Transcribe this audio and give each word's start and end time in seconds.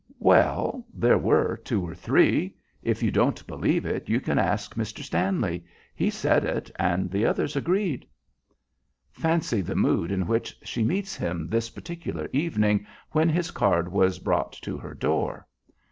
"Well. 0.17 0.83
There 0.95 1.19
were 1.19 1.57
two 1.57 1.87
or 1.87 1.93
three. 1.93 2.55
If 2.81 3.03
you 3.03 3.11
don't 3.11 3.45
believe 3.45 3.85
it, 3.85 4.09
you 4.09 4.19
can 4.19 4.39
ask 4.39 4.73
Mr. 4.73 5.03
Stanley. 5.03 5.63
He 5.93 6.09
said 6.09 6.43
it, 6.43 6.71
and 6.79 7.11
the 7.11 7.23
others 7.27 7.55
agreed." 7.55 8.07
Fancy 9.11 9.61
the 9.61 9.75
mood 9.75 10.11
in 10.11 10.25
which 10.25 10.57
she 10.63 10.83
meets 10.83 11.15
him 11.15 11.47
this 11.47 11.69
particular 11.69 12.27
evening, 12.33 12.87
when 13.11 13.29
his 13.29 13.51
card 13.51 13.91
was 13.91 14.17
brought 14.17 14.53
to 14.63 14.75
her 14.79 14.95
door. 14.95 15.45